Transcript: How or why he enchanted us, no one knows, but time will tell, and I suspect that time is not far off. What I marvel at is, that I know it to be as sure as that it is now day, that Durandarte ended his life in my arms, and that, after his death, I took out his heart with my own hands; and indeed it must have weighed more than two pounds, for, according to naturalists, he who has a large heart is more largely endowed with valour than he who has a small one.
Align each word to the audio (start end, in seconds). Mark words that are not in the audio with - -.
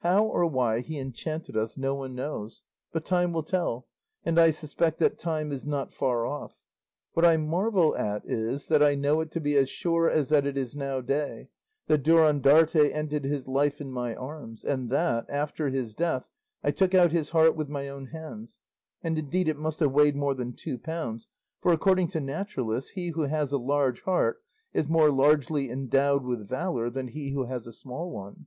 How 0.00 0.24
or 0.24 0.44
why 0.44 0.80
he 0.82 0.98
enchanted 0.98 1.56
us, 1.56 1.78
no 1.78 1.94
one 1.94 2.14
knows, 2.14 2.60
but 2.92 3.02
time 3.02 3.32
will 3.32 3.42
tell, 3.42 3.86
and 4.26 4.38
I 4.38 4.50
suspect 4.50 4.98
that 4.98 5.18
time 5.18 5.50
is 5.52 5.64
not 5.64 5.90
far 5.90 6.26
off. 6.26 6.52
What 7.14 7.24
I 7.24 7.38
marvel 7.38 7.96
at 7.96 8.22
is, 8.26 8.68
that 8.68 8.82
I 8.82 8.94
know 8.94 9.22
it 9.22 9.30
to 9.30 9.40
be 9.40 9.56
as 9.56 9.70
sure 9.70 10.10
as 10.10 10.28
that 10.28 10.44
it 10.44 10.58
is 10.58 10.76
now 10.76 11.00
day, 11.00 11.48
that 11.86 12.02
Durandarte 12.02 12.92
ended 12.92 13.24
his 13.24 13.48
life 13.48 13.80
in 13.80 13.90
my 13.90 14.14
arms, 14.14 14.66
and 14.66 14.90
that, 14.90 15.24
after 15.30 15.70
his 15.70 15.94
death, 15.94 16.28
I 16.62 16.72
took 16.72 16.94
out 16.94 17.10
his 17.10 17.30
heart 17.30 17.56
with 17.56 17.70
my 17.70 17.88
own 17.88 18.08
hands; 18.08 18.58
and 19.02 19.18
indeed 19.18 19.48
it 19.48 19.56
must 19.56 19.80
have 19.80 19.92
weighed 19.92 20.14
more 20.14 20.34
than 20.34 20.52
two 20.52 20.76
pounds, 20.76 21.26
for, 21.62 21.72
according 21.72 22.08
to 22.08 22.20
naturalists, 22.20 22.90
he 22.90 23.08
who 23.12 23.22
has 23.22 23.50
a 23.50 23.56
large 23.56 24.02
heart 24.02 24.42
is 24.74 24.88
more 24.88 25.10
largely 25.10 25.70
endowed 25.70 26.22
with 26.26 26.46
valour 26.46 26.90
than 26.90 27.08
he 27.08 27.30
who 27.30 27.44
has 27.46 27.66
a 27.66 27.72
small 27.72 28.10
one. 28.10 28.44